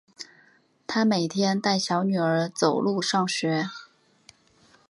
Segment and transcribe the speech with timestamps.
[0.87, 3.69] 她每天带小女儿走路上学